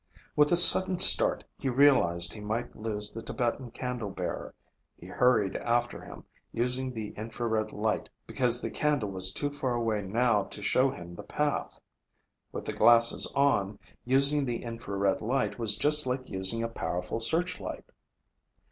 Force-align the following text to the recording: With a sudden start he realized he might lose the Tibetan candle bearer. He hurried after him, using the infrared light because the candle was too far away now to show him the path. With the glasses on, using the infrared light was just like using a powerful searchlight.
With 0.35 0.51
a 0.51 0.57
sudden 0.57 0.97
start 0.97 1.43
he 1.59 1.69
realized 1.69 2.33
he 2.33 2.39
might 2.41 2.75
lose 2.75 3.11
the 3.11 3.21
Tibetan 3.21 3.69
candle 3.69 4.09
bearer. 4.09 4.55
He 4.97 5.05
hurried 5.05 5.55
after 5.57 6.01
him, 6.03 6.23
using 6.51 6.91
the 6.91 7.09
infrared 7.09 7.71
light 7.71 8.09
because 8.25 8.61
the 8.63 8.71
candle 8.71 9.11
was 9.11 9.31
too 9.31 9.51
far 9.51 9.75
away 9.75 10.01
now 10.01 10.45
to 10.45 10.63
show 10.63 10.89
him 10.89 11.13
the 11.13 11.21
path. 11.21 11.79
With 12.51 12.65
the 12.65 12.73
glasses 12.73 13.31
on, 13.35 13.77
using 14.03 14.43
the 14.43 14.63
infrared 14.63 15.21
light 15.21 15.59
was 15.59 15.77
just 15.77 16.07
like 16.07 16.27
using 16.27 16.63
a 16.63 16.67
powerful 16.67 17.19
searchlight. 17.19 17.85